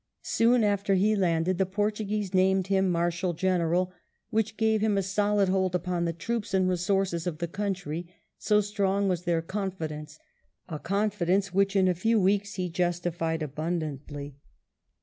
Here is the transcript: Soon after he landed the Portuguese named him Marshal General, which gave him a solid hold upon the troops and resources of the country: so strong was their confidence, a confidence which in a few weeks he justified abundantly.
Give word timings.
Soon 0.23 0.63
after 0.63 0.95
he 0.95 1.15
landed 1.15 1.59
the 1.59 1.65
Portuguese 1.67 2.33
named 2.33 2.65
him 2.65 2.89
Marshal 2.89 3.33
General, 3.33 3.93
which 4.31 4.57
gave 4.57 4.81
him 4.81 4.97
a 4.97 5.03
solid 5.03 5.47
hold 5.47 5.75
upon 5.75 6.05
the 6.05 6.11
troops 6.11 6.55
and 6.55 6.67
resources 6.67 7.27
of 7.27 7.37
the 7.37 7.47
country: 7.47 8.11
so 8.39 8.61
strong 8.61 9.07
was 9.07 9.25
their 9.25 9.43
confidence, 9.43 10.17
a 10.67 10.79
confidence 10.79 11.53
which 11.53 11.75
in 11.75 11.87
a 11.87 11.93
few 11.93 12.19
weeks 12.19 12.55
he 12.55 12.67
justified 12.67 13.43
abundantly. 13.43 14.33